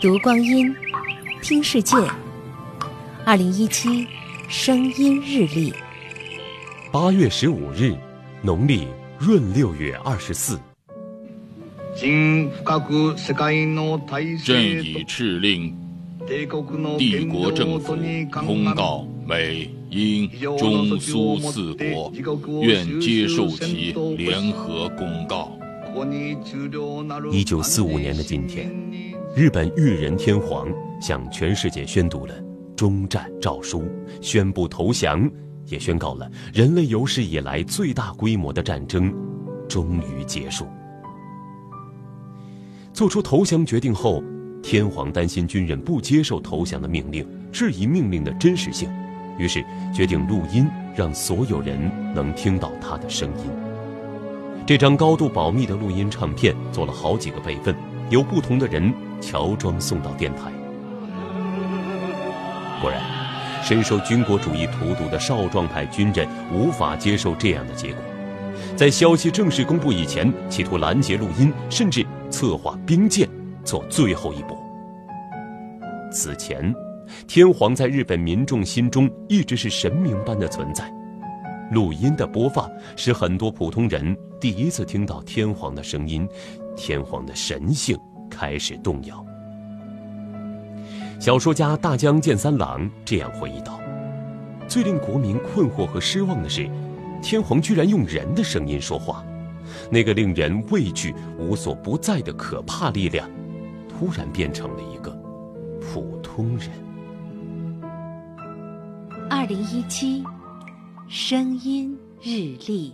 [0.00, 0.74] 读光阴，
[1.42, 1.96] 听世界。
[3.24, 4.06] 二零一七
[4.48, 5.72] 声音日历，
[6.92, 7.94] 八月十五日，
[8.42, 8.86] 农历
[9.20, 10.60] 闰六月二十四。
[11.98, 12.50] 朕已
[15.04, 15.74] 敕令
[16.26, 16.44] 帝
[17.24, 17.96] 国政府
[18.30, 22.12] 通告美英中苏四国，
[22.62, 25.50] 愿接受其联合公告。
[27.32, 28.70] 一九四五年的今天，
[29.36, 30.66] 日本裕仁天皇
[30.98, 32.32] 向全世界宣读了
[32.74, 33.84] 终战诏书，
[34.22, 35.30] 宣布投降，
[35.66, 39.14] 也宣告了人类有史以来最大规模的战争
[39.68, 40.66] 终于结束。
[42.94, 44.24] 做出投降决定后，
[44.62, 48.88] 天皇担心军人不接受投降的命令，质疑命令的真实性，
[49.38, 49.62] 于是
[49.94, 51.78] 决定录音，让所有人
[52.14, 53.50] 能听到他的声音。
[54.66, 57.76] 这张高度保密的录音唱片做了好几个备份，
[58.08, 58.90] 由不同的人
[59.20, 60.52] 乔装送到电台。
[62.80, 63.00] 果然，
[63.62, 68.02] 深受军国主义荼毒的少壮派军人无法接受这样的结果，
[68.76, 73.28] 在消息正式公布以前，企图拦截录音，甚至策划兵谏，
[73.64, 74.56] 做最后一搏。
[76.12, 76.72] 此前，
[77.26, 80.88] 天皇在日本民众心中一直是神明般的存在。
[81.72, 86.28] 录音的播放使很多普通人第一次听到天皇的声音，
[86.76, 87.98] 天皇的神性
[88.36, 89.24] 开始动摇。
[91.18, 93.80] 小说家大江健三郎这样回忆道
[94.68, 96.68] ：“最令国民困惑和失望的是，
[97.22, 99.24] 天皇居然用人的声音说话，
[99.90, 103.30] 那个令人畏惧、无所不在的可怕力量，
[103.88, 105.10] 突然变成了一个
[105.80, 106.70] 普通人。”
[109.30, 110.22] 二零一七。
[111.08, 112.92] 声音日历。